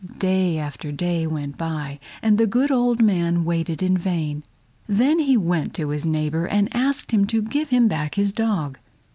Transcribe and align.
Day 0.17 0.57
after 0.57 0.91
day 0.91 1.27
went 1.27 1.59
by 1.59 1.99
and 2.23 2.39
the 2.39 2.47
good 2.47 2.71
old 2.71 3.03
man 3.03 3.45
waited 3.45 3.83
in 3.83 3.95
vain. 3.95 4.41
Then 4.87 5.19
he 5.19 5.37
went 5.37 5.75
to 5.75 5.89
his 5.89 6.07
neighbor 6.07 6.47
and 6.47 6.75
asked 6.75 7.11
him 7.11 7.27
to 7.27 7.39
give 7.43 7.69
him 7.69 7.87
back 7.87 8.15
his 8.15 8.31
dog. 8.31 8.79